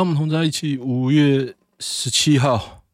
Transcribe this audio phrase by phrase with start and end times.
[0.00, 0.78] 让我们同在一起。
[0.78, 2.86] 五月十七号，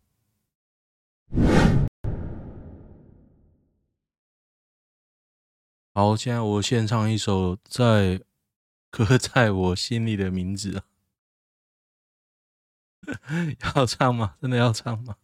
[5.95, 8.21] 好，现在我献唱一首在
[8.91, 10.83] 刻在我心里的名字，
[13.77, 14.35] 要唱吗？
[14.43, 15.15] 真的要唱吗？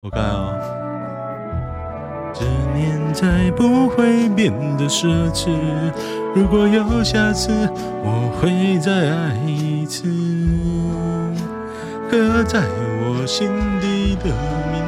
[0.00, 0.83] 我看啊。
[2.34, 2.44] 执
[2.74, 5.48] 念再不会变得奢侈，
[6.34, 7.50] 如果有下次，
[8.02, 10.02] 我会再爱一次。
[12.10, 13.48] 刻在我心
[13.80, 14.26] 底的
[14.72, 14.82] 名，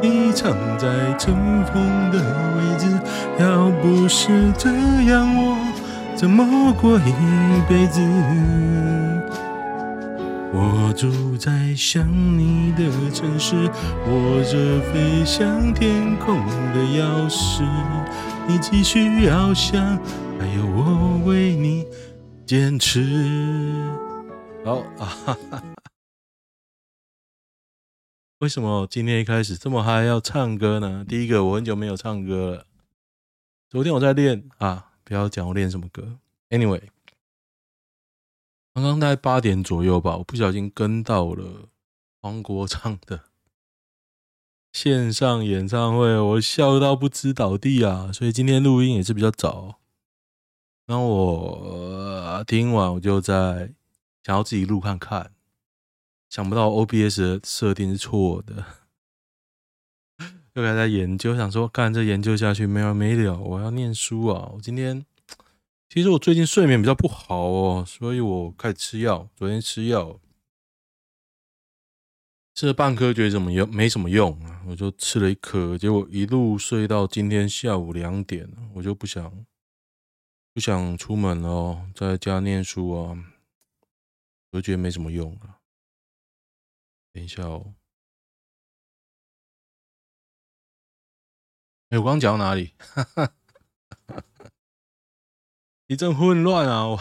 [0.00, 1.34] 你藏在尘
[1.66, 2.18] 封的
[2.56, 2.86] 位置。
[3.40, 4.70] 要不是这
[5.10, 5.56] 样，我
[6.16, 7.12] 怎么过一
[7.68, 8.00] 辈子？
[10.50, 13.54] 我住在想你的城市，
[14.06, 16.34] 握着飞向天空
[16.72, 17.62] 的钥匙。
[18.48, 19.98] 你继续翱翔，
[20.38, 21.86] 还有我为你
[22.46, 23.04] 坚持。
[24.64, 25.62] 好啊哈哈，
[28.38, 31.04] 为什么今天一开始这么嗨要唱歌呢？
[31.06, 32.66] 第一个，我很久没有唱歌了。
[33.68, 36.18] 昨天我在练啊，不要讲我练什么歌。
[36.48, 36.80] Anyway。
[38.80, 41.68] 刚刚大概八点左右吧，我不小心跟到了
[42.20, 43.24] 黄国昌的
[44.72, 48.12] 线上演唱会，我笑到不知倒地啊！
[48.12, 49.80] 所以今天录音也是比较早。
[50.86, 53.74] 然后我听完，我就在
[54.22, 55.32] 想要自己录看看，
[56.30, 58.64] 想不到 OBS 的设定是错的，
[60.52, 64.52] 又还在研究，想说干这研究下去没完没了，我要念书啊！
[64.54, 65.04] 我今天。
[65.88, 69.30] 其实我最近睡眠比较不好哦，所以我开始吃药。
[69.34, 70.20] 昨天吃药，
[72.54, 79.46] 吃了半颗，觉得怎么用没什么用啊，我就吃了一颗，结果一路睡到今天下午两点，我就不想
[80.52, 83.16] 不想出门了，在家念书啊，
[84.50, 85.58] 我就觉得没什么用啊。
[87.14, 87.74] 等一下哦，
[91.88, 92.74] 哎，我刚刚讲到哪里？
[95.88, 96.86] 一阵混乱啊！
[96.86, 97.00] 我，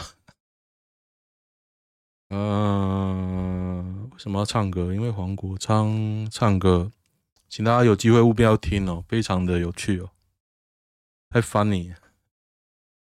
[2.31, 4.93] 嗯，为什么要唱歌？
[4.93, 6.89] 因为黄国昌唱歌，
[7.49, 10.11] 请大家有机会务必要听哦，非常的有趣哦，
[11.29, 11.93] 太 funny，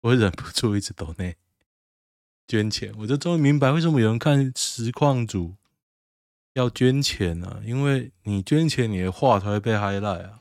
[0.03, 1.39] 我忍不住一直抖内
[2.47, 5.57] 捐钱，我就终于明白为什么有人看实况主
[6.53, 10.41] 要捐钱啊，因为你捐钱，你的话才会被 highlight 啊，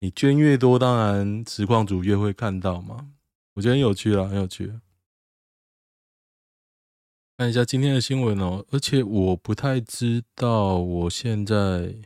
[0.00, 3.12] 你捐越多，当然实况主越会看到嘛。
[3.54, 4.80] 我觉得很有趣啊，很有趣。
[7.36, 11.96] 看一下今天的新闻哦，而且我不太知道我现在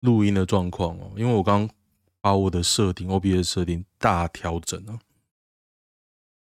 [0.00, 1.68] 录音的状况哦，因为我刚
[2.20, 5.00] 把我的设定 OBS 设定大调整了，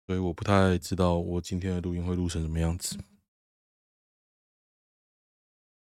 [0.06, 2.98] 所以我不太知道我今天的录音会录成什么样子。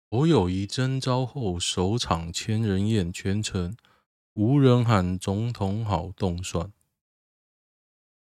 [0.09, 3.75] 侯友谊征召后首场千人宴，全程
[4.33, 6.71] 无人喊总统好动算。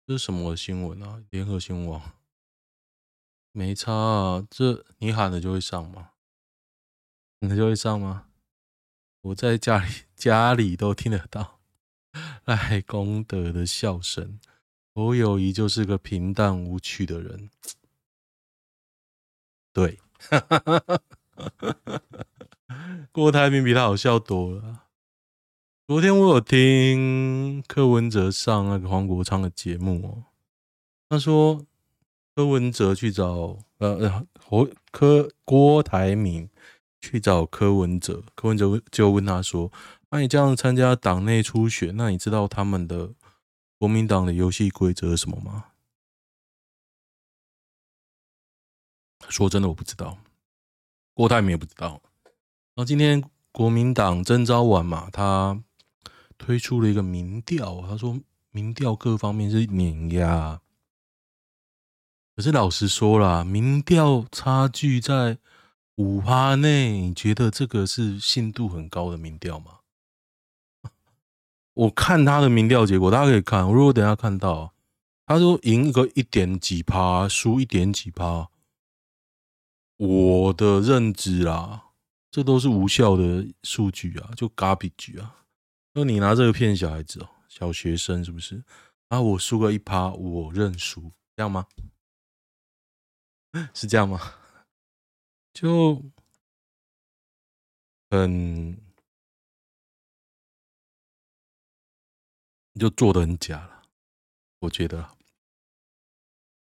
[0.06, 1.25] 这是什么新闻啊？
[1.31, 2.12] 联合新闻网
[3.50, 6.11] 没差啊，这你喊了就会上吗？
[7.41, 8.28] 你就会上吗？
[9.22, 11.59] 我在家里家里都听得到
[12.47, 14.39] 赖功德的笑声。
[14.94, 17.50] 侯友谊就是个平淡无趣的人，
[19.73, 19.99] 对，
[23.11, 24.86] 郭台铭比他好笑多了。
[25.89, 30.25] 昨天我有听柯文哲上那个黄国昌的节目哦，
[31.09, 31.65] 他说
[32.35, 36.51] 柯文哲去找呃 侯柯郭台铭
[37.01, 39.71] 去找柯文哲，柯文哲就问他说
[40.11, 43.15] ：“那你这样参加党内初选，那你知道他们的
[43.79, 45.67] 国民党的游戏规则是什么吗？”
[49.31, 50.19] 说真的，我不知道，
[51.15, 52.03] 郭台铭也不知道。
[52.75, 53.23] 然后今天
[53.53, 55.63] 国民党征召完嘛，他。
[56.39, 58.21] 推出了一个民调，他说
[58.51, 60.61] 民调各方面是碾压，
[62.35, 65.38] 可是老实说啦，民调差距在
[65.97, 69.81] 五趴内，你觉得这个是信度很高的民调吗？
[71.75, 73.67] 我看他的民调结果，大家可以看。
[73.69, 74.73] 我如果等下看到
[75.27, 78.49] 他说赢一个一点几趴，输一点几趴，
[79.97, 81.87] 我的认知啦，
[82.31, 85.45] 这都是无效的数据啊，就 garbage 啊。
[85.96, 88.62] 说你拿这个骗小孩子哦，小学生是不是？
[89.08, 91.66] 啊，我输个一趴，我认输，这样吗？
[93.72, 94.20] 是这样吗？
[95.54, 96.04] 就
[98.10, 98.78] 很，
[102.78, 103.84] 就做的很假了。
[104.58, 105.16] 我觉得。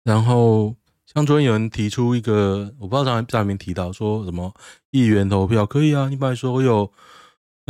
[0.03, 0.75] 然后，
[1.05, 4.55] 像昨天有人提出一个，我不知道在在里面提到说什么
[4.93, 6.91] 议员投票可以啊，你把所有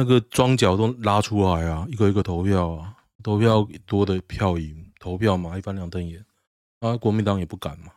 [0.00, 6.24] 那个桩脚都拉出来啊，一个一个投票啊，投票多的票赢，投票嘛，一翻两瞪眼
[6.78, 7.92] 啊，国民党也不敢嘛。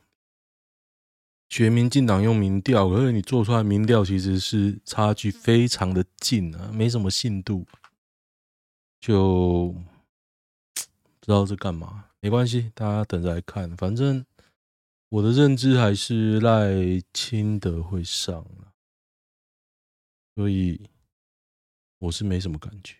[1.47, 7.65] 学民进党用民调，可是你做出来民调其实是差距非常的近啊，没什么信度，
[8.99, 9.73] 就
[10.75, 12.09] 不知道是干嘛。
[12.19, 13.73] 没关系，大家等着来看。
[13.77, 14.25] 反正
[15.07, 18.45] 我的认知还是赖清德会上，
[20.35, 20.89] 所以
[22.03, 22.97] 我是没什么感觉。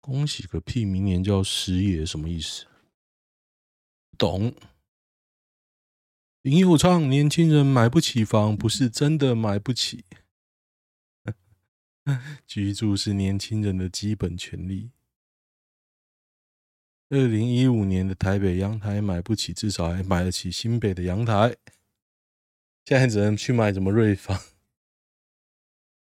[0.00, 0.84] 恭喜个屁！
[0.86, 2.66] 明年就要失业，什么意思？
[4.16, 4.54] 懂。
[6.40, 10.04] 林右昌，年轻人买不起房，不是真的买不起。
[12.46, 14.92] 居住是年轻人的基本权利。
[17.10, 21.56] 二零一五年的台北阳台买不起，至少还买得起新北的阳台。
[22.86, 24.40] 现在只能去买什么瑞芳？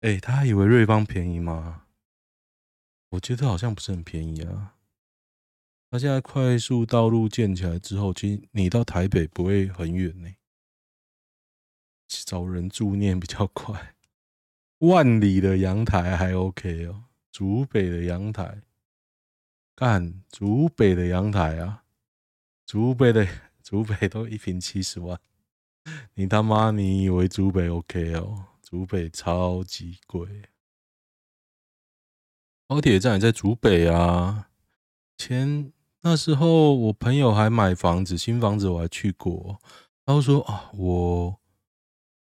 [0.01, 1.86] 哎、他还以为瑞芳便宜吗？
[3.10, 4.75] 我觉得好像不是很便宜啊。
[5.90, 10.30] 那现在快速道路建起来之后，其实你到台北不会很远呢。
[12.07, 13.96] 找人住念比较快。
[14.80, 18.62] 万里的阳台还 OK 哦，竹北的阳台，
[19.75, 21.84] 干竹北的阳台啊，
[22.66, 23.28] 竹北的
[23.62, 25.19] 竹北都一平七十万，
[26.16, 28.46] 你他妈你以为竹北 OK 哦？
[28.69, 30.44] 竹北超级贵，
[32.68, 34.50] 高铁站也在竹北啊，
[35.18, 35.74] 前。
[36.01, 39.60] 那时候我朋友还买房子，新房子我还去过。
[40.06, 41.39] 他说啊，我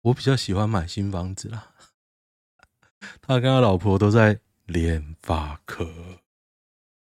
[0.03, 1.75] 我比较喜欢买新房子啦。
[3.21, 6.21] 他跟他老婆都在联发科，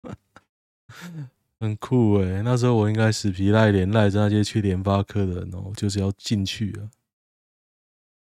[1.58, 6.88] 很酷诶、那时候我应该死皮赖脸赖着那些去联发科的人哦，就是要进去啊。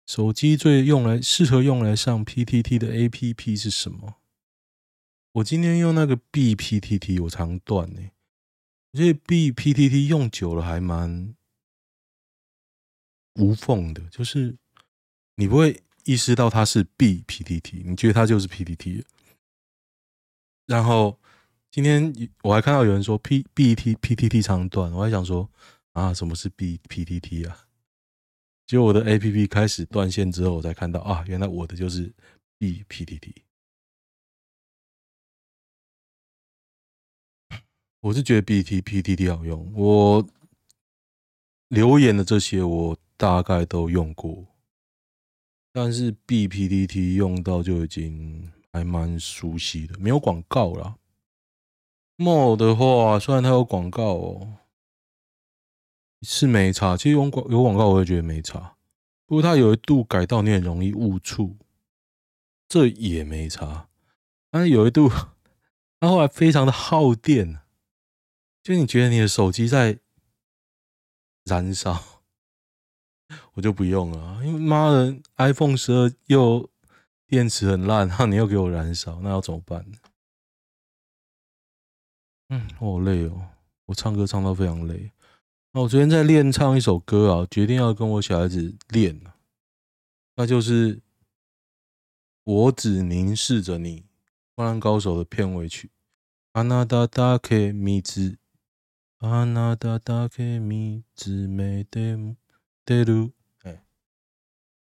[0.06, 4.14] 手机最用来适合用来上 PTT 的 APP 是什么？
[5.32, 8.00] 我今天用那个 BPTT，我常断呢。
[8.92, 11.34] 这 BPTT 用久了还蛮
[13.34, 14.56] 无缝的，就是
[15.34, 19.04] 你不会意识到它是 BPTT，你觉得它就是 PTT。
[20.66, 21.18] 然后
[21.70, 25.50] 今天我还看到有人说 P BT PTT 长断，我还想说
[25.92, 27.65] 啊，什么是 BPTT 啊？
[28.66, 32.12] 结果我的 APP 开始断线之后，我才看到啊，原来我的就是
[32.58, 33.32] BPTT。
[38.00, 40.28] 我是觉得 B T P T T 好用，我
[41.68, 44.46] 留言的这些我大概都用过，
[45.72, 50.96] 但是 B P T T 用到就已经还蛮熟悉的，没有广告啦。
[52.18, 54.58] m o 的话，虽然它有广告哦，
[56.22, 56.96] 是没差。
[56.96, 58.76] 其实有广有广告，我也觉得没差。
[59.26, 61.56] 不过它有一度改到你很容易误触，
[62.68, 63.88] 这也没差。
[64.50, 65.08] 但是有一度，
[65.98, 67.60] 它后来非常的耗电。
[68.62, 70.00] 就你觉得你的手机在
[71.44, 72.22] 燃烧，
[73.54, 76.68] 我就不用了，因为妈的，iPhone 十二又
[77.28, 79.86] 电池很烂，然后你又给我燃烧，那要怎么办？
[82.48, 83.50] 嗯，我好累哦，
[83.84, 85.12] 我唱歌唱到非常累。
[85.76, 89.20] 我昨天在练唱一首歌啊，决定要跟我小孩子练，
[90.34, 91.02] 那就是
[92.44, 94.00] 我只凝视着你，
[94.54, 95.90] 《灌篮高手》的片尾曲。
[96.52, 98.38] 阿纳达达克米兹。
[99.18, 102.34] 啊，那达达克米兹梅德
[102.82, 103.84] 德鲁，哎，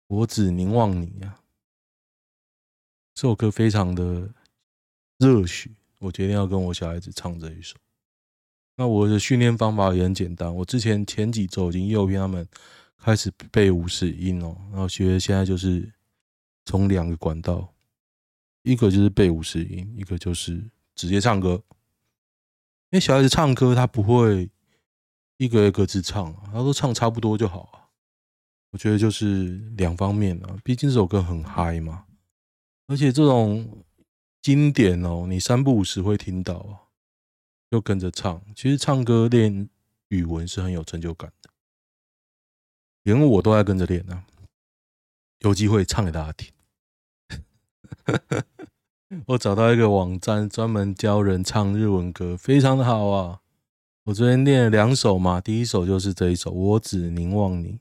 [0.07, 1.39] 我只凝望你呀。
[3.13, 4.33] 这首歌非常的
[5.17, 7.77] 热血，我决定要跟我小孩子唱这一首。
[8.81, 12.47] 那我的训练方法也很简单，我之前前几周已经诱骗他们
[12.97, 15.87] 开始背五十音哦，然后学现在就是
[16.65, 17.71] 从两个管道，
[18.63, 21.61] 一个就是背五十音，一个就是直接唱歌。
[22.89, 24.49] 因为小孩子唱歌，他不会
[25.37, 27.85] 一个一个字唱，他都唱差不多就好啊。
[28.71, 32.05] 我觉得就是两方面啊，毕竟这首歌很嗨嘛，
[32.87, 33.83] 而且这种
[34.41, 36.80] 经典哦，你三不五时会听到啊，
[37.71, 38.43] 就跟着唱。
[38.55, 39.69] 其实唱歌练
[40.09, 41.49] 语文是很有成就感的，
[43.03, 44.25] 连我都在跟着练啊。
[45.39, 46.51] 有机会唱给大家听。
[49.27, 53.41] 我找到一个网站，专门教人唱日文歌，非常的好啊！
[54.03, 57.73] 我昨天练了两首嘛，第一首就是这一首《我只凝望你》，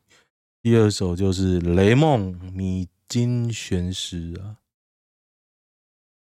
[0.62, 4.59] 第二首就是《雷梦米津玄师》啊。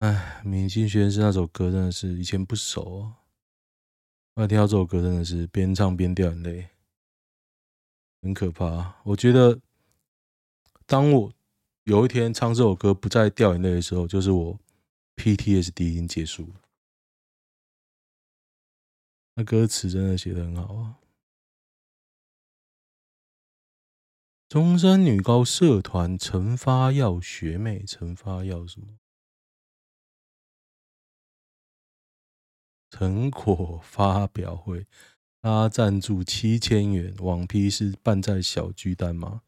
[0.00, 3.19] 哎，米津玄师那首歌真的是以前不熟啊，
[4.34, 6.68] 我听到这首歌真的是边唱边掉眼泪，
[8.22, 9.00] 很可怕。
[9.04, 9.60] 我觉得，
[10.86, 11.32] 当我
[11.84, 14.58] 有一天唱这首歌不再掉眼泪的时候，就是我
[15.16, 16.60] PTSD 已经结束了。
[19.34, 21.00] 那歌词真的写的很好啊！
[24.48, 28.99] 中山女高社团陈发耀学妹，陈发耀什么？
[32.90, 34.86] 成果发表会，
[35.40, 39.42] 他赞助七千元，网批是办在小巨蛋吗？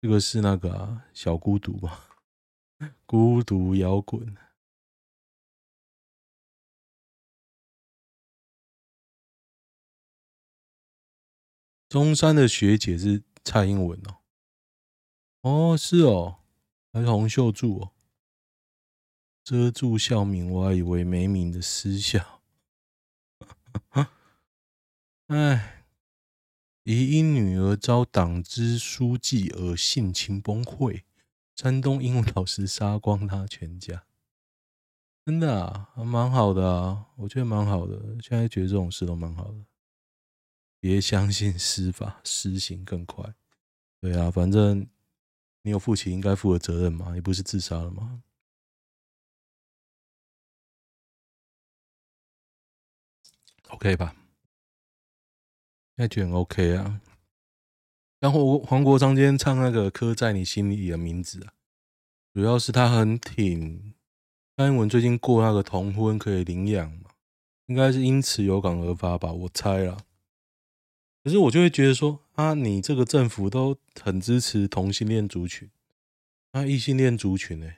[0.00, 2.08] 这个是那个，小孤独吧？
[3.04, 4.36] 孤独摇滚。
[11.88, 14.00] 中山的学姐是蔡英文
[15.42, 16.38] 哦，哦是哦，
[16.92, 17.92] 还是洪秀柱哦，
[19.44, 22.42] 遮住校名，我还以为没名的私校。
[25.28, 25.86] 哎，
[26.84, 31.02] 疑因女儿遭党支书记而性情崩溃，
[31.56, 34.04] 山东英文老师杀光他全家，
[35.24, 38.18] 真的啊，蛮好的啊，我觉得蛮好的。
[38.20, 39.64] 现在觉得这种事都蛮好的，
[40.78, 43.34] 别相信司法，施行更快。
[44.00, 44.86] 对啊，反正
[45.62, 48.22] 你有负起应该负的责任嘛，你不是自杀了吗
[53.68, 54.14] ？OK 吧。
[55.96, 57.00] 应该觉得很 OK 啊。
[58.20, 61.52] 然后黄国昌今天唱那个刻在你心里的名字啊，
[62.32, 63.94] 主要是他很挺
[64.56, 67.10] 蔡英文最近过那个同婚可以领养嘛，
[67.66, 69.98] 应该是因此有感而发吧，我猜啦。
[71.22, 75.70] 可是我就会觉得说啊，你这个政府都很支持同性恋族群，
[76.52, 77.70] 那异性恋族群呢？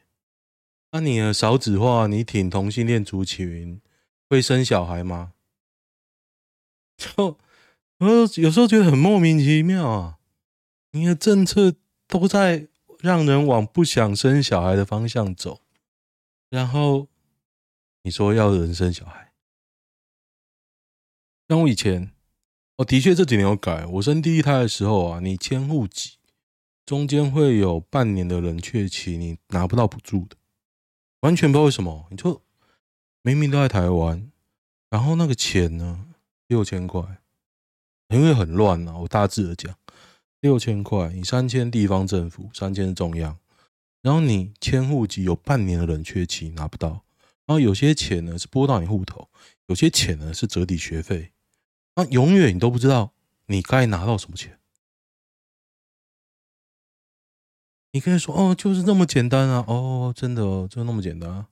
[0.93, 3.81] 那你的少子化，你挺同性恋族群
[4.28, 5.35] 会生小孩吗？
[7.17, 7.38] 就。
[7.99, 10.19] 我有时候觉得很莫名其妙啊！
[10.91, 11.75] 你的政策
[12.07, 15.62] 都在让人往不想生小孩的方向走，
[16.50, 17.09] 然后
[18.03, 19.33] 你说要人生小孩，
[21.49, 22.12] 像我以前，
[22.76, 23.87] 我的确这几年有改。
[23.87, 26.19] 我生第一胎的时候啊，你迁户籍
[26.85, 30.37] 中间会有半年的冷却期，你拿不到补助的，
[31.21, 32.09] 完全不知道为什么。
[32.11, 32.43] 你就
[33.23, 34.31] 明明都在台湾，
[34.91, 36.09] 然后那个钱呢，
[36.49, 37.21] 六千块。
[38.11, 39.76] 因为很乱啊，我大致的讲，
[40.38, 43.37] 六千块，你三千地方政府，三千中央，
[44.00, 47.05] 然后你迁户籍有半年的冷却期拿不到，
[47.47, 49.29] 然后有些钱呢是拨到你户头，
[49.67, 51.33] 有些钱呢是折抵学费，
[51.97, 53.12] 那永远你都不知道
[53.47, 54.61] 你该拿到什么钱。
[57.91, 61.49] 你可以说哦，就是这么简单啊，哦，真的哦，就那么简单啊，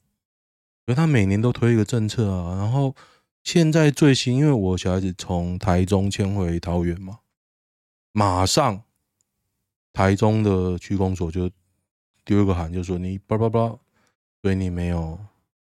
[0.87, 2.95] 因为他每年都推一个政策啊，然后。
[3.45, 7.21] 现在最新，因为我小孩子从台中迁回桃园嘛，
[8.11, 8.83] 马上
[9.93, 11.51] 台中的区公所就
[12.25, 13.79] 丢一个函，就说你叭叭叭，
[14.41, 15.21] 所以你没有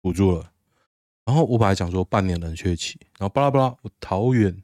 [0.02, 0.52] 补助了。
[1.24, 4.62] 然后我本来想说半年冷却期，然后巴拉巴拉，我桃园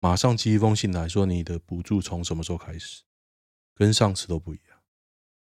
[0.00, 3.04] 马上寄一封信来说你的补助从什么时候开始，
[3.72, 4.78] 跟上次都不一样。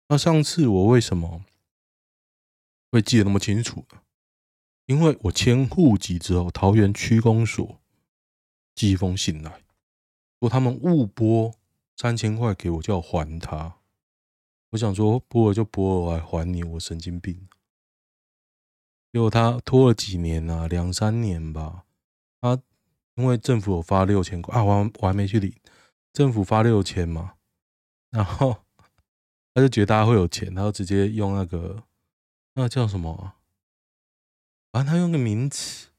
[0.10, 1.42] 那上次我为什么
[2.92, 4.03] 会记得那么清楚呢？
[4.86, 7.80] 因为我迁户籍之后，桃园区公所
[8.76, 9.62] 寄封信来，
[10.40, 11.54] 说他们误拨
[11.96, 13.78] 三千块给我，叫我还他。
[14.72, 17.48] 我想说拨了就拨了，我还还你，我神经病。
[19.12, 21.86] 结果他拖了几年啊，两三年吧。
[22.42, 22.60] 他
[23.16, 25.54] 因为政府有发六千块啊，我我还没去领，
[26.12, 27.36] 政府发六千嘛，
[28.10, 28.58] 然后
[29.54, 31.84] 他就觉得大家会有钱，他就直接用那个
[32.56, 33.34] 那个叫什么？
[34.74, 35.90] 反正他用个名词，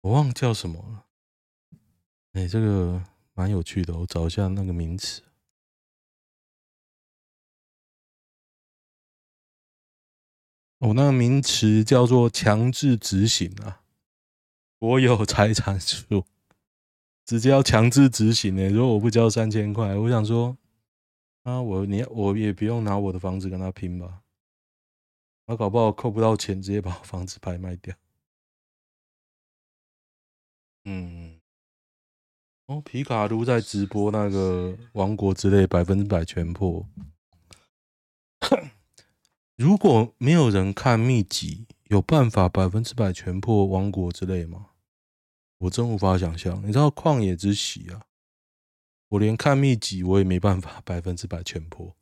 [0.00, 1.04] 我忘了叫什么了。
[2.32, 5.20] 哎，这个蛮有趣的，我找一下那个名词。
[10.78, 13.82] 我那个名词叫做强制执行啊，
[14.78, 16.24] 国有财产税，
[17.26, 18.70] 直接要强制执行呢。
[18.70, 20.56] 如果我不交三千块，我想说，
[21.42, 24.21] 啊，我你我也不用拿我的房子跟他拼吧。
[25.52, 27.94] 他搞不好扣不到钱，直接把房子拍卖掉。
[30.86, 31.38] 嗯，
[32.64, 36.88] 哦，皮卡都在直播那个《王国之泪》百分之百全破。
[39.56, 44.70] 如果没有人看秘籍，有办法百分之百全破《王国之泪》吗？
[45.58, 46.66] 我真无法想象。
[46.66, 48.06] 你知道《旷野之喜》啊？
[49.08, 51.94] 我连看秘籍我也没办法百分之百全破。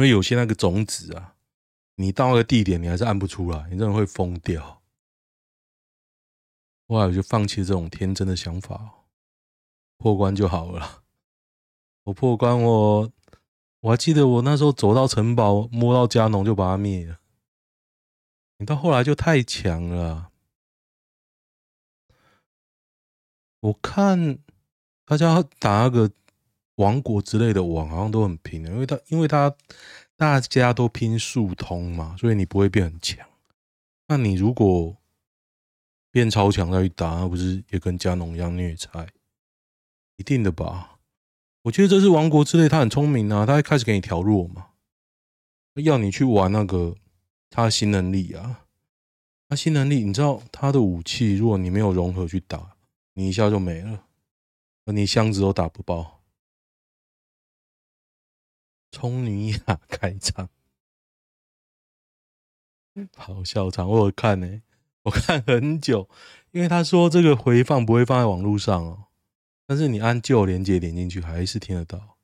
[0.00, 1.36] 因为有些那个种子啊，
[1.96, 4.80] 你到那个地点你还是按不出来，你真的会疯掉。
[6.88, 9.04] 后来我就放弃这种天真的想法，
[9.98, 11.02] 破关就好了。
[12.04, 13.12] 我破关我，
[13.80, 17.20] 我还记得我那时候走到城堡，摸到加农就把它灭了。
[18.56, 20.30] 你到后来就太强了。
[23.60, 24.38] 我看
[25.04, 26.10] 大家打那个
[26.80, 29.54] 王国之类的网，好像都很拼的，因为他因为他
[30.16, 33.28] 大家都拼速通嘛，所以你不会变很强。
[34.08, 34.96] 那你如果
[36.10, 39.06] 变超强再去打，那不是也跟加农一样虐菜？
[40.16, 40.98] 一定的吧？
[41.64, 44.68] 我觉得这是王国之泪，他很聪明啊，他一开始给你调弱嘛，
[45.74, 46.96] 要你去玩那个
[47.50, 48.64] 他的新能力啊，
[49.50, 52.74] 他新能力，你知道他的武器，如果你没有融合去打，
[53.12, 54.06] 你一下就没了，
[54.86, 56.19] 你箱子都打不爆。
[58.90, 60.48] 聪女雅开场，
[63.16, 64.62] 好笑场，我有看呢、欸。
[65.02, 66.08] 我看很久，
[66.50, 69.06] 因为他说这个回放不会放在网络上哦，
[69.66, 72.18] 但是你按旧连接点进去还是听得到。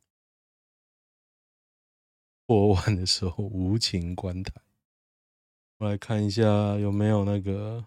[2.45, 4.61] 破万的时候无情关台，
[5.79, 6.43] 我来看一下
[6.77, 7.87] 有没有那个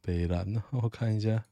[0.00, 1.44] 北蓝呢，我看一下。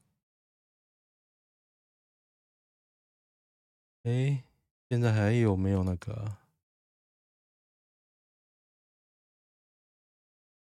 [4.02, 4.44] 哎，
[4.88, 6.42] 现在还有没有那个、啊？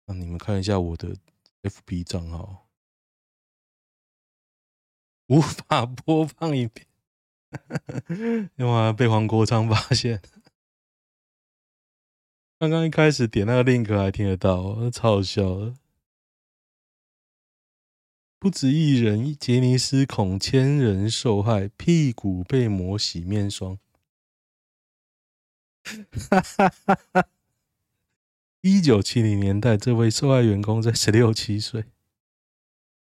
[0.06, 1.16] 让你们看一下我的
[1.62, 2.68] FB 账号，
[5.28, 6.88] 无法播放影片，
[8.58, 10.22] 因为被黄国昌发现。
[12.60, 15.83] 刚刚一开始点那个 link 还听得到，超好笑的。
[18.44, 23.80] 不止一人，杰尼斯恐千人受害，屁股被抹洗面霜。
[28.60, 31.86] 一九七零年代，这位受害员工在十六七岁。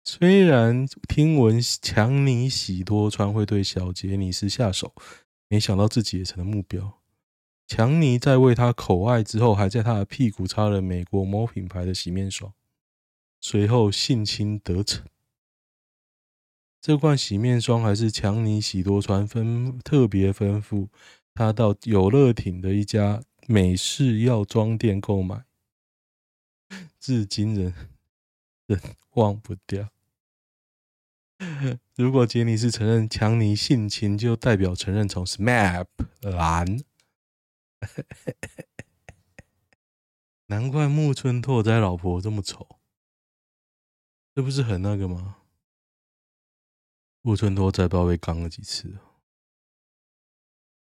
[0.03, 4.93] 虽然听闻强尼喜多川会对小杰尼斯下手，
[5.47, 7.01] 没想到自己也成了目标。
[7.65, 12.53] 强尼在为他口爱之后，还在他的屁股擦了美国某品牌的洗面霜，
[13.39, 15.03] 随后性侵得逞。
[16.81, 20.87] 这罐洗面霜还是强尼喜多川分特别吩咐
[21.31, 25.45] 他到有乐町的一家美式药妆店购买，
[26.99, 27.71] 至今仍
[28.65, 28.79] 仍
[29.11, 29.89] 忘不掉。
[31.95, 35.85] 如果杰尼斯承认强尼性侵，就代表承认从 SMAP
[36.21, 36.83] 蓝。
[40.47, 42.79] 难怪木村拓哉老婆这么丑，
[44.33, 45.37] 这不是很那个吗？
[47.23, 48.97] 木村拓哉不知道被刚了几次，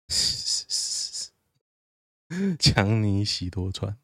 [2.58, 3.98] 强尼喜多川，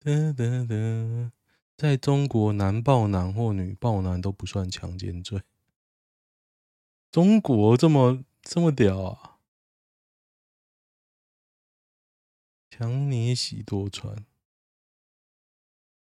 [0.00, 1.32] 哒哒哒，
[1.76, 5.42] 在中国男暴男或女暴男都不算强奸罪。
[7.12, 9.38] 中国这么这么屌啊！
[12.70, 14.26] 强尼喜多川，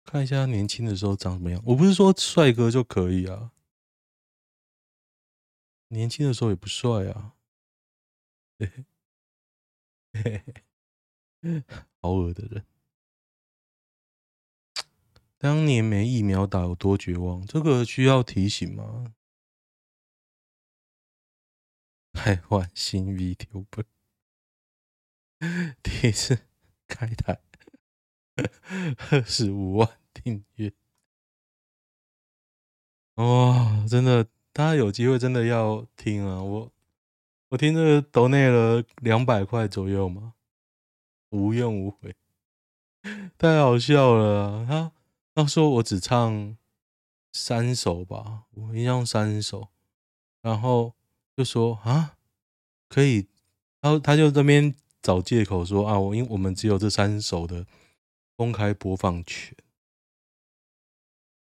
[0.06, 1.60] 看一下他年轻的时候长什么样。
[1.66, 3.52] 我不是说帅哥就可以啊。
[5.90, 7.36] 年轻的时候也不帅啊，
[8.60, 8.86] 嘿
[10.14, 10.44] 嘿
[11.42, 11.64] 嘿，
[12.02, 12.66] 好恶的人。
[15.38, 17.46] 当年没疫苗打有多绝望？
[17.46, 19.14] 这个需要提醒吗？
[22.12, 23.86] 台湾新 VTuber
[25.84, 26.48] 第一次
[26.88, 27.40] 开台，
[29.12, 30.74] 二十五万订阅，
[33.14, 34.28] 哇、哦，真的。
[34.58, 36.42] 大家有机会真的要听啊！
[36.42, 36.72] 我
[37.50, 40.34] 我听这个都内了两百块左右嘛，
[41.30, 42.16] 无怨无悔，
[43.38, 44.66] 太好笑了。
[44.66, 44.92] 他
[45.36, 46.58] 他说我只唱
[47.32, 49.68] 三首吧，我一样三首，
[50.42, 50.96] 然后
[51.36, 52.18] 就说啊
[52.90, 53.28] 可以，
[53.82, 57.68] 然后他就这边找借口说啊，我因为我们只有这三首的
[58.36, 59.56] 公开播放权，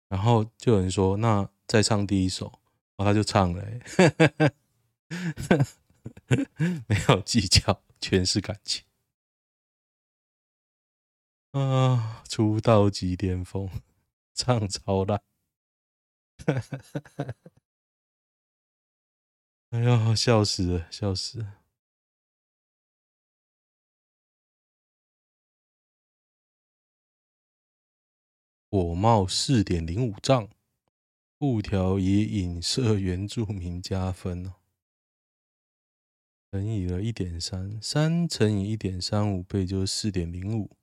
[0.08, 2.57] 然后就有人说那再唱第一首。
[2.98, 3.64] 然后他就唱了，
[6.88, 8.84] 没有计较，全是感情
[11.52, 12.24] 啊！
[12.28, 13.70] 出道即巅峰，
[14.34, 15.22] 唱超烂，
[19.70, 21.54] 哎呦，笑死了，笑死了！
[28.70, 30.48] 火冒四点零五丈。
[31.38, 34.54] 布条以影射原住民加分哦。
[36.50, 40.76] 乘以了一点三，三乘以一点三五倍就是四点零五。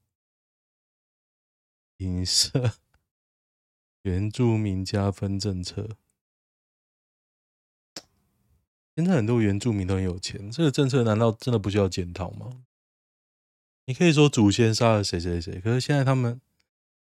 [1.98, 2.76] 影射
[4.04, 5.98] 原住民加分政策。
[8.96, 12.64] 现在很多原住民都很有钱，这个政策难道真的不需要检讨吗？
[13.88, 16.40] 你可以说祖先杀了谁谁谁，可是现在他们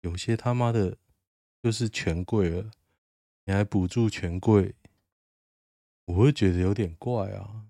[0.00, 0.98] 有些他妈的，
[1.62, 2.72] 就是权贵了，
[3.44, 4.74] 你还补助权贵，
[6.06, 7.66] 我会觉得有点怪啊，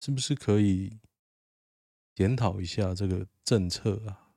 [0.00, 0.98] 是不是可以
[2.14, 4.34] 检讨一下这个政策啊？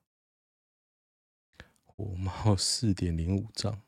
[1.84, 3.82] 火猫四点零五丈，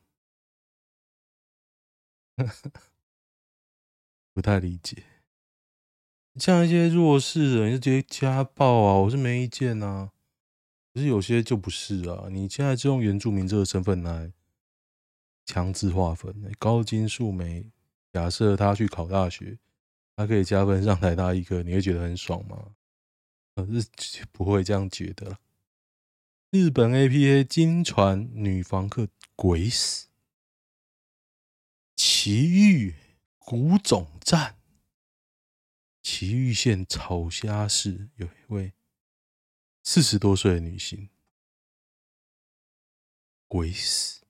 [4.33, 5.03] 不太理解。
[6.35, 10.11] 像一些弱势人就直接家暴啊，我是没意见啊。
[10.93, 12.29] 可是有些就不是啊。
[12.29, 14.33] 你现在就用原住民这个身份来
[15.49, 17.65] 强制划分，高金素梅，
[18.13, 19.57] 假设他去考大学，
[20.15, 22.75] 他可以加分上台大一科，你会觉得很爽吗？
[23.55, 25.39] 可是不会这样觉得了。
[26.51, 30.09] 日本 APA 惊传女房客鬼死，
[31.95, 32.93] 奇遇
[33.39, 34.55] 古总站。
[36.03, 38.73] 奇遇县草虾市有一位
[39.83, 41.09] 四十多岁的女性，
[43.47, 44.21] 鬼死！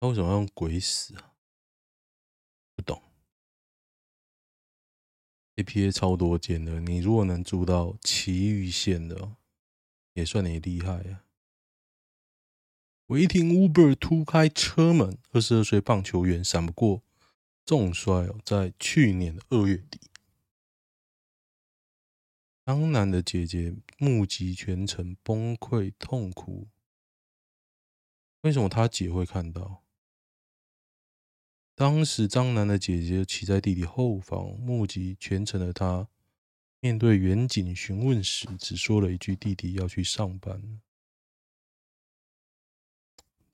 [0.00, 1.34] 他为什么要用鬼死啊？
[2.76, 3.02] 不懂。
[5.56, 9.36] APA 超多间的，你如果能住到埼玉县的，
[10.12, 11.24] 也算你厉害呀。
[13.06, 17.02] 违停 Uber 突开车门，二十二岁棒球员闪不过
[17.64, 19.98] 重摔哦，在去年的二月底。
[22.64, 26.68] 张男的姐姐目击全程崩溃痛哭，
[28.42, 29.82] 为什么他姐会看到？
[31.78, 36.08] 当时张楠的姐姐骑在弟弟后方，目击全程的他，
[36.80, 40.80] 面对远警询问时，只说了一句：“弟弟要去上班。”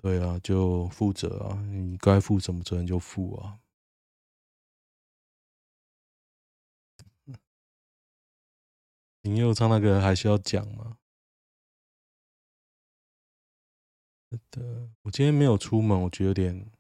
[0.00, 3.60] 对啊，就负责啊，你该负什么责任就负啊。
[9.20, 10.96] 林佑昌那个还需要讲吗？
[14.50, 16.70] 的，我今天没有出门，我觉得有点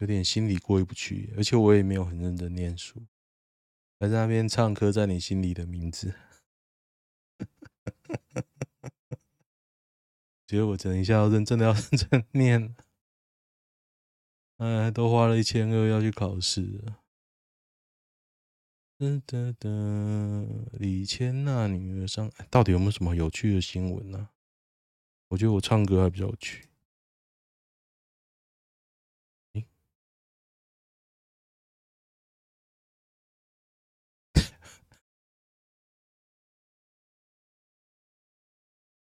[0.00, 3.06] 有点心里过意不去，而且我也没有很认真念书，
[3.98, 6.14] 还在那边唱歌在你心里的名字。
[10.46, 12.74] 觉得我等一下要认真的要 认真念，
[14.56, 17.02] 哎，都花了一千二要去考试了。
[18.98, 19.68] 哒哒哒，
[20.72, 24.30] 李千娜女儿上，到底有没有什么有趣的新闻呢、
[25.28, 26.69] 我觉得我唱歌还比较有趣。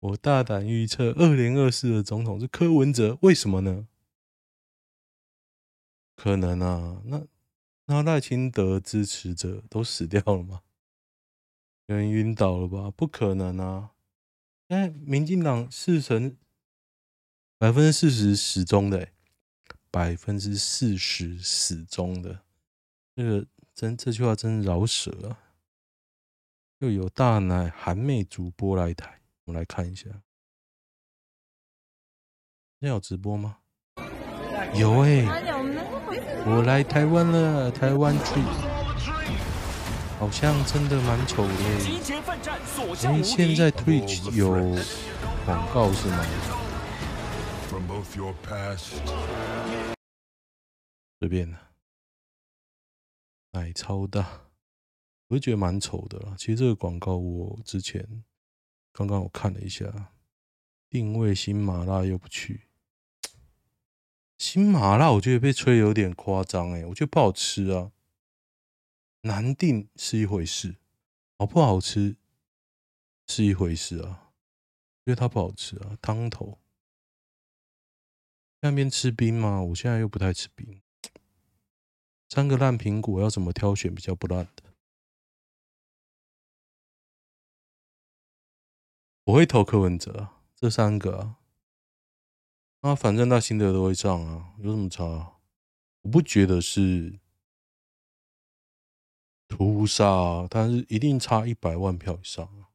[0.04, 3.88] 我大胆预测，二零二四的总统是柯文哲，为什么呢？
[6.16, 7.26] 可能啊，那。
[7.86, 10.62] 那赖清德支持者都死掉了吗？
[11.88, 12.90] 有人晕倒了吧？
[12.92, 13.92] 不可能啊！
[14.70, 16.38] 哎民进党四成
[17.58, 19.10] 百分之四十死忠的，
[19.92, 22.40] 百分之四十死忠的，
[23.18, 25.38] 这个真这句话真饶舌啊！
[26.80, 30.06] 又有大奶韩妹主播来台，我们来看一下，
[32.80, 33.58] 现在有直播吗？
[34.76, 35.54] 有哎、欸。
[36.46, 38.44] 我来台湾了，台湾 trip
[40.20, 41.54] 好像真的蛮丑的。
[41.54, 44.52] 哎，现在 Twitch 有
[45.46, 46.26] 广告是吗？
[51.20, 51.58] 随便的，
[53.52, 54.50] 奶超大，
[55.28, 56.36] 我就觉得蛮丑的啦。
[56.38, 58.24] 其实这个广告我之前
[58.94, 60.14] 刚刚我看了一下，
[60.90, 62.68] 定位新麻辣又不去。
[64.38, 67.92] 新麻辣我觉得被吹有点夸张哎，我觉得不好吃啊。
[69.22, 70.76] 难订是一回事，
[71.38, 72.18] 好不好吃
[73.26, 74.32] 是一回事啊。
[75.06, 76.60] 因为它不好吃啊，汤头。
[78.62, 79.62] 那边吃冰吗？
[79.62, 80.82] 我现在又不太吃冰。
[82.30, 84.73] 三个烂苹果要怎么挑选比较不烂的？
[89.26, 91.36] 我会投柯文哲，这三个
[92.82, 92.94] 啊。
[92.94, 95.38] 反正他心得都会上啊，有什么差？
[96.02, 97.20] 我不觉得是
[99.48, 102.66] 屠杀啊，但是一定差一百万票以上，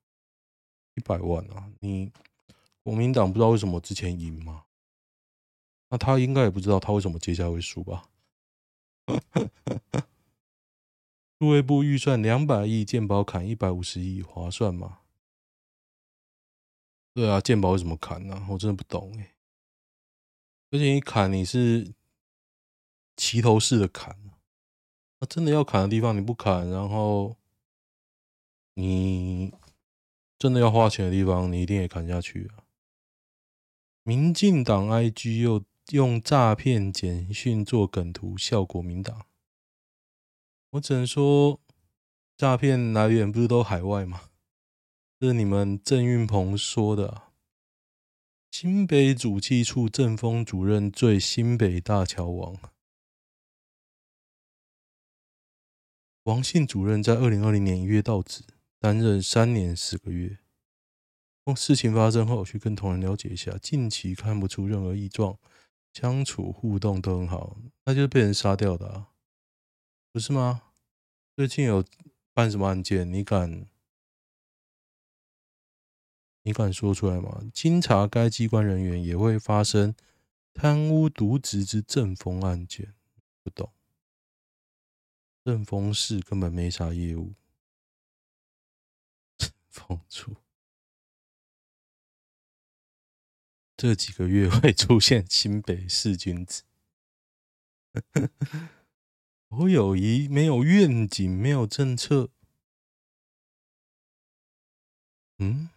[0.95, 1.71] 一百万啊！
[1.81, 2.11] 你
[2.83, 4.65] 国民党不知道为什么之前赢吗？
[5.91, 8.09] 那他应该也不知道他为什么接下来会输吧？
[11.39, 15.01] 数位部预算两百亿，健保砍一百五十亿，划算吗？
[17.19, 19.35] 对啊，鉴宝为什么砍呢、我真的不懂哎。
[20.71, 21.93] 而且你砍你是
[23.17, 24.17] 齐头式的砍，
[25.19, 27.37] 那真的要砍的地方你不砍，然后
[28.75, 29.53] 你
[30.39, 32.63] 真的要花钱的地方你一定也砍下去啊。
[34.05, 39.27] 民进党 IG 又用诈骗简讯做梗图，效果明档。
[40.71, 41.59] 我只能说，
[42.37, 44.31] 诈骗来源不是都海外吗？
[45.21, 47.23] 是你们郑运鹏说的。
[48.53, 52.57] 新北主计处政风主任最新北大桥王。
[56.23, 58.45] 王姓主任在二零二零年一月到职，
[58.79, 60.39] 担任三年十个月。
[61.57, 65.37] 事情发生后，去跟同仁了解一下，近期看不出任何异状，
[65.93, 69.09] 相处互动都很好，那就是被人杀掉的啊。
[70.13, 70.63] 不是吗？
[71.35, 71.85] 最近有
[72.33, 73.13] 办什么案件？
[73.13, 73.67] 你敢？
[76.49, 77.43] 你敢说出来吗？
[77.53, 79.95] 经查该机关人员也会发生
[80.55, 82.95] 贪污渎职之政风案件，
[83.43, 83.71] 不懂。
[85.45, 87.35] 政风室根本没啥业务。
[89.37, 90.37] 政风处
[93.77, 96.63] 这几个月会出现新北市君子。
[99.49, 102.31] 我有一没有愿景，没有政策。
[105.37, 105.69] 嗯，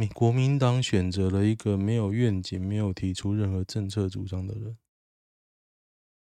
[0.00, 4.78] 你国民党选择了一个没有愿景、没有提出任何政策主张的人。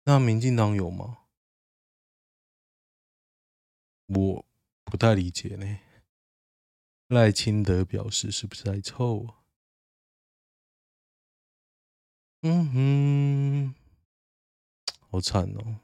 [0.05, 1.19] 那民进党有吗？
[4.07, 4.45] 我
[4.83, 5.79] 不太理解呢。
[7.05, 9.43] 赖清德表示：“是不是在臭啊？”
[12.41, 13.75] 嗯哼。
[15.11, 15.81] 好惨哦！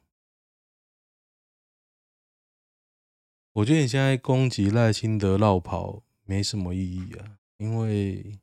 [3.52, 8.39] 我觉得你现在攻击赖清德落跑没什么意义啊，因为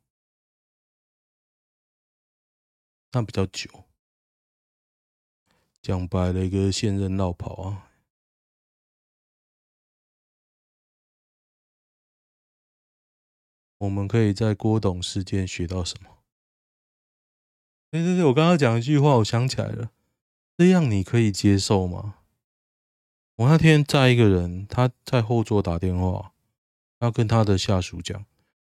[3.11, 3.85] 那比较久。
[5.81, 7.91] 讲白了，一个现任落跑啊，
[13.77, 16.23] 我们可以在郭董事件学到什么？
[17.91, 19.91] 对对对，我刚刚讲一句话，我想起来了。
[20.57, 22.17] 这样你可以接受吗？
[23.35, 26.33] 我那天载一个人，他在后座打电话，
[26.97, 28.25] 他跟他的下属讲，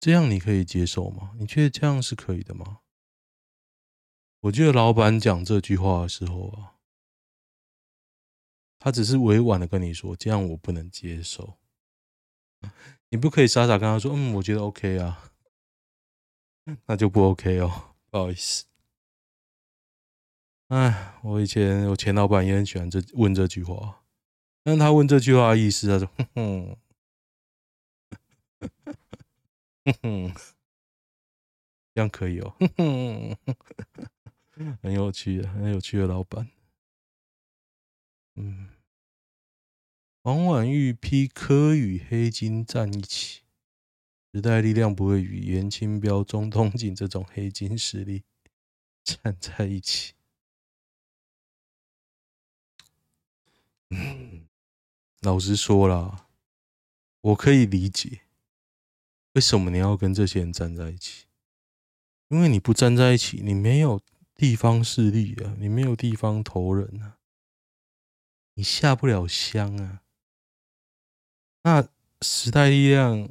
[0.04, 1.32] 这样你可以接受吗？
[1.40, 2.82] 你觉得这样是可以的吗？
[4.42, 6.76] 我记得老板讲这句话的时候啊，
[8.80, 11.58] 他只是委婉的跟你说，这样我不能接受。
[13.12, 15.32] 你不可以傻傻跟他说，嗯，我觉得 OK 啊，
[16.88, 18.66] 那就不 OK 哦，不好意思。
[20.68, 24.04] 哎，我以前我前老板也很喜欢这问这句话，
[24.66, 26.78] 但他问这句话的意思，他说：“哼
[28.86, 28.98] 哼，
[29.86, 30.34] 哼哼，
[31.94, 33.38] 这样可以哦，哼哼，
[34.82, 36.50] 很有趣的，很有趣的老板。”
[38.36, 38.70] 嗯，
[40.24, 43.42] 王婉玉批柯与黑金站一起，
[44.34, 48.24] 时代力量不会与颜清标、中东锦这种黑金实力
[49.04, 50.14] 站在一起。
[53.92, 54.48] 嗯，
[55.22, 56.28] 老实说啦，
[57.22, 58.22] 我可以理解
[59.34, 61.26] 为什么你要跟这些人站在一起，
[62.30, 64.00] 因为你不站在一起，你没有
[64.36, 67.18] 地方势力啊，你没有地方头人啊，
[68.54, 70.02] 你下不了乡啊。
[71.64, 71.88] 那
[72.22, 73.28] 时代力量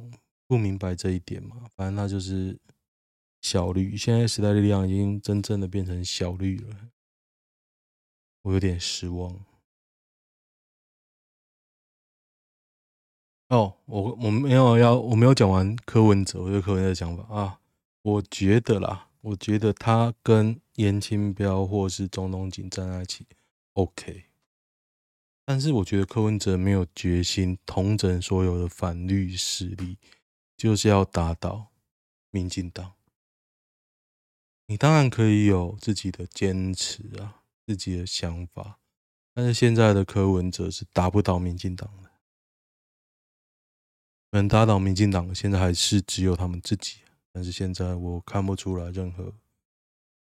[0.47, 1.69] 不明白这一点嘛？
[1.75, 2.59] 反正那就是
[3.41, 6.89] 小绿，现在时代力量已经真正的变成小绿了，
[8.41, 9.45] 我有点失望。
[13.53, 17.59] 哦，我我没有要，我没有讲完柯文哲，我对柯文哲的想法啊，
[18.01, 23.27] 我觉得啦，我觉得他跟颜清标或是钟东锦站在一起
[23.73, 24.23] ，OK，
[25.45, 29.99] 但是我觉得柯文哲没有决心统整所有的反绿势力，
[30.57, 31.67] 就是要打倒
[32.31, 32.93] 民进党。
[34.65, 38.79] 你当然可以有自己的坚持啊，自己的想法，
[39.35, 42.09] 但是现在的柯文哲是打不倒民进党的。
[44.37, 46.99] 能打倒民进党，现在还是只有他们自己。
[47.31, 49.33] 但是现在我看不出来任何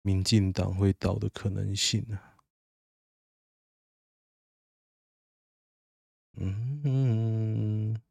[0.01, 2.35] 民进党会倒的可能性啊。
[6.35, 8.01] 嗯，嗯，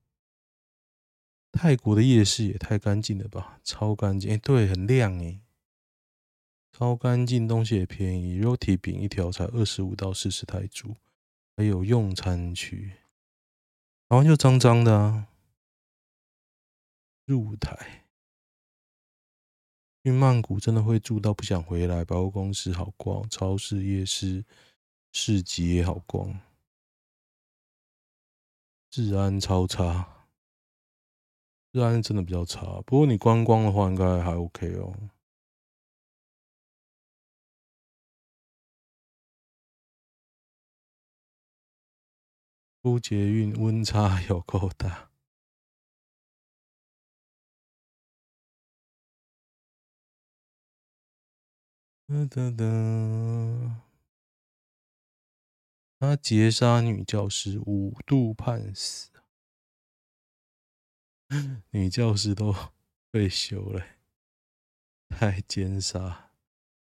[1.50, 5.40] 泰国的夜市也太干净了吧，超干净，哎，对，很亮哎，
[6.72, 10.94] 超干净，东西也便宜，肉体饼一条才二十五到四十泰铢，
[11.57, 12.92] 还有用餐区，
[14.09, 15.28] 台湾就脏脏的啊。
[17.24, 18.04] 入台，
[20.02, 22.04] 去曼谷真的会住到不想回来。
[22.04, 24.44] 百货公司好逛，超市、夜市、
[25.12, 26.40] 市集也好逛，
[28.90, 30.26] 治安超差，
[31.72, 32.82] 治安真的比较差。
[32.82, 34.92] 不过你观光的话，应该还 OK 哦。
[42.82, 45.12] 出捷运温差有够大。
[52.12, 53.85] 哒哒哒，
[55.98, 59.11] 他劫杀女教师，五度判死。
[61.72, 62.55] 女教师都
[63.11, 63.83] 被休了，
[65.09, 66.33] 太奸杀！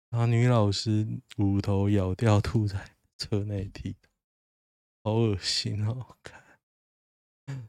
[0.08, 3.94] 把女老师乳头咬掉，吐在 车内踢，
[5.04, 6.16] 好恶心哦！
[6.24, 6.58] 看，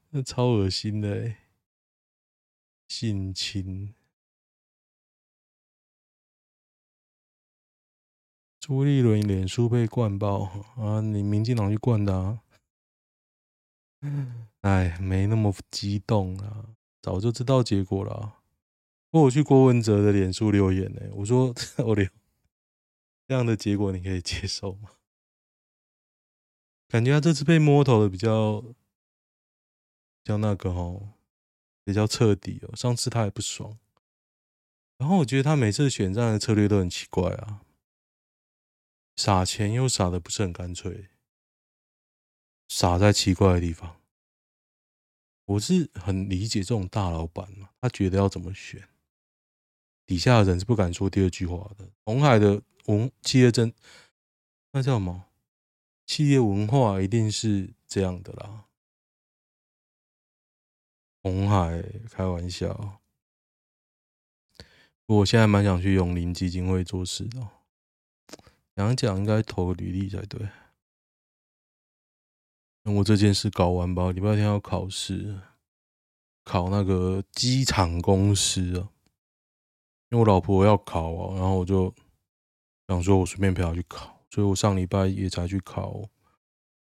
[0.09, 1.35] 那超恶心的，
[2.87, 3.93] 性侵。
[8.67, 10.45] 朱立伦脸书被灌爆
[10.77, 10.99] 啊！
[10.99, 12.41] 你民进党去灌的啊？
[14.61, 18.41] 哎，没那么激动啊，早就知道结果了啊。
[19.11, 21.53] 不过我去郭文哲的脸书留言呢，我说
[21.85, 22.09] 我留
[23.27, 24.89] 这样的结果你可以接受吗？
[26.87, 28.75] 感觉他这次被摸头的比较，比
[30.23, 31.09] 较那个哦，
[31.83, 32.75] 比较彻底哦。
[32.75, 33.77] 上次他还不爽，
[34.97, 37.61] 然后我觉得他每次选战的策略都很奇怪啊。
[39.15, 41.09] 撒钱又撒的不是很干脆，
[42.67, 44.01] 撒在奇怪的地方。
[45.45, 48.89] 我是很理解这种大老板嘛，他觉得要怎么选，
[50.05, 51.87] 底下的人是不敢说第二句话的。
[52.03, 53.73] 红海的文企业真，
[54.71, 55.25] 那叫什么？
[56.05, 58.65] 企业文化一定是这样的啦。
[61.21, 62.99] 红海开玩笑，
[65.05, 67.54] 我现在蛮想去永林基金会做事的。
[68.75, 70.47] 讲讲应该投个履历才对。
[72.83, 75.39] 等我这件事搞完吧，礼拜天要考试，
[76.43, 78.89] 考那个机场公司啊。
[80.11, 81.93] 因为我老婆要考啊，然后我就
[82.87, 86.07] 想说，我顺便陪她去考，所以我上礼拜也才去考，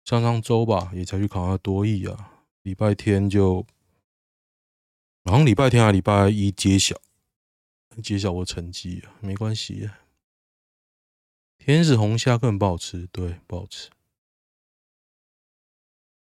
[0.04, 2.44] 上上周吧也才去考那多益啊。
[2.62, 3.66] 礼拜天就，
[5.24, 6.94] 然后礼拜天还礼拜一揭晓，
[8.00, 9.90] 揭晓我成绩啊，没关系。
[11.58, 13.90] 天使红虾根本不好吃，对，不好吃。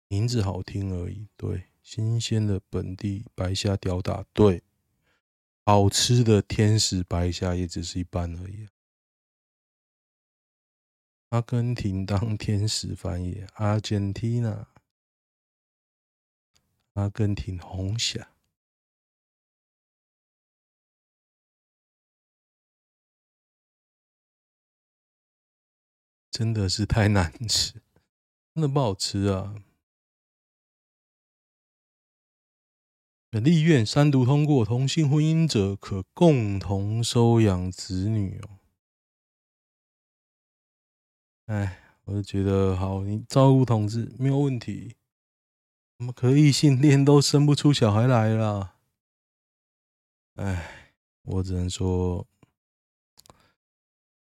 [0.08, 1.66] 名字好听而已，对。
[1.84, 4.64] 新鲜的本地白虾屌打，对。
[5.66, 8.68] 好吃的天使白虾也只是一般而已。
[11.30, 14.68] 阿根廷当天使翻译，阿根廷纳，
[16.94, 18.30] 阿根廷红虾。
[26.38, 27.82] 真的是太难吃，
[28.54, 29.56] 真的不好吃啊！
[33.32, 38.60] 本立院三读通过，同性婚姻者可共同收养子女哦。
[41.48, 44.96] 哎，我就觉得好，你照顾同志没有问题，
[45.98, 48.76] 怎么可异性恋都生不出小孩来了？
[50.36, 52.28] 哎，我只能说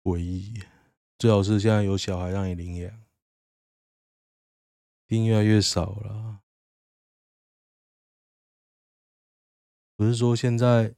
[0.04, 0.62] 诡异。
[1.18, 3.02] 最好是现在有小孩让你领养，
[5.06, 6.40] 定越来越少了。
[9.96, 10.94] 不是说现在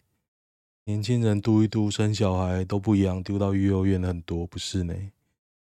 [0.84, 4.94] 年轻人读一读生小孩都不一样，丢到育幼院的很多，不是呢？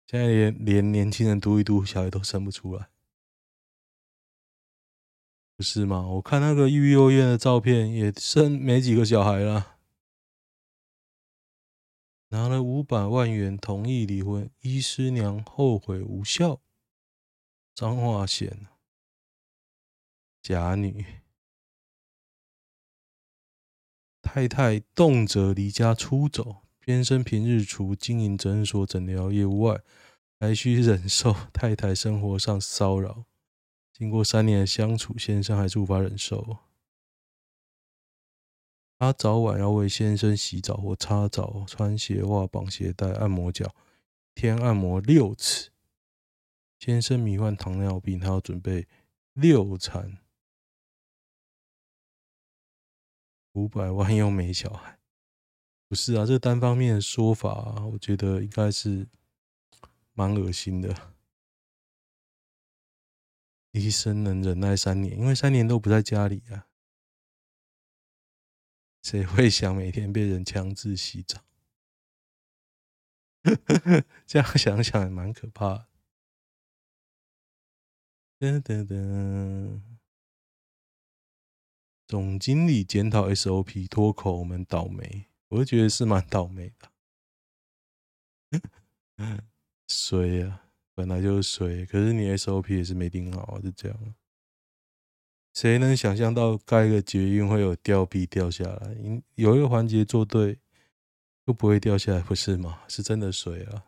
[0.05, 2.89] 现在连连年轻人读一读小孩都生不出来，
[5.57, 6.05] 不是吗？
[6.07, 9.74] 我看那个育幼院的照片，也生没几个小孩了。
[12.29, 16.61] 拿了五百万元同意离婚，医师娘后悔无效。
[17.73, 18.67] 彰化县
[20.41, 21.05] 假女
[24.21, 29.81] 太太动辄离家出走，先生平日除经营诊所诊疗业务外，
[30.39, 33.25] 还需忍受太太生活上骚扰。
[33.91, 36.57] 经过三年的相处，先生还是无法忍受。
[38.97, 43.75] 他早晚要为先生洗澡或擦澡、穿鞋袜、绑鞋带、按摩脚，
[44.33, 45.71] 天按摩六次。
[46.79, 48.87] 先生罹患糖尿病，他要准备
[49.33, 50.17] 六餐。
[53.53, 54.99] 五百万又没小孩，
[55.87, 56.25] 不是啊？
[56.25, 59.07] 这单方面的说法啊，我觉得应该是
[60.13, 61.13] 蛮恶心的。
[63.71, 66.64] 医生能忍耐三年，因为三年都不在家里啊。
[69.05, 71.39] 谁会想每天被人强制洗澡？
[74.25, 75.87] 这样想想也蛮可怕的。
[78.39, 79.79] 噔噔噔，
[82.07, 86.91] 总经理检讨 SOP 脱口，我们倒霉，我就觉得是蛮倒霉的。
[89.87, 94.15] 衰啊，本来就是衰，可是你 SOP 也是没定好，就这样。
[95.55, 98.95] 谁能想象到盖个捷运会有吊臂掉下来？
[99.35, 100.59] 有一个环节做对，
[101.47, 102.83] 就不会掉下来，不是吗？
[102.89, 103.85] 是真的水啊！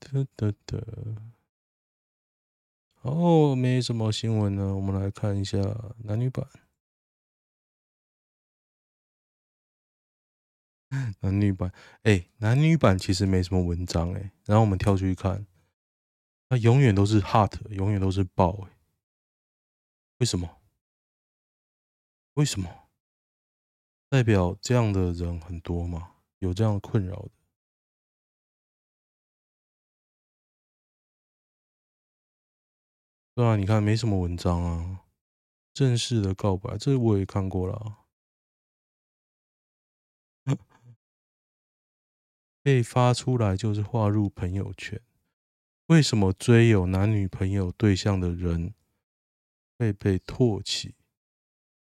[0.00, 1.16] 得得得，
[3.02, 4.74] 哦，没什么新闻呢。
[4.74, 5.58] 我们来看一下
[5.98, 6.48] 男女版，
[11.20, 11.70] 男女版，
[12.04, 14.32] 哎，男女版其实没什么文章哎。
[14.46, 15.46] 然后我们跳出去看。
[16.48, 18.78] 他永远都是 hot，永远都是爆哎，
[20.18, 20.62] 为什么？
[22.34, 22.88] 为什么？
[24.08, 26.16] 代表这样的人很多吗？
[26.38, 27.30] 有这样困扰的？
[33.34, 35.04] 对啊，你看没什么文章啊，
[35.74, 38.06] 正式的告白，这我也看过了，
[42.62, 45.02] 被发出来就是划入朋友圈。
[45.86, 48.74] 为什么追有男女朋友对象的人
[49.78, 50.96] 会被唾弃？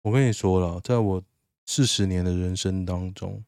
[0.02, 1.24] 我跟你说了，在我
[1.64, 3.46] 四十年的人生当中，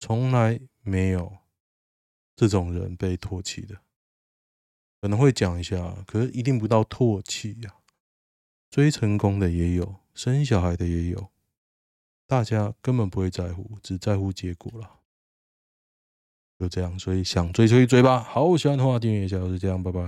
[0.00, 1.36] 从来没有
[2.34, 3.82] 这种人被唾弃的。
[5.02, 7.76] 可能会讲一下，可是一定不到唾弃呀。
[8.70, 11.30] 追成功的也有，生小孩的也有，
[12.26, 15.00] 大家根本不会在乎，只在乎结果了。
[16.64, 18.20] 就这样，所以想追就去追吧。
[18.20, 20.00] 好，喜欢的话订阅一下，就是这样，拜拜。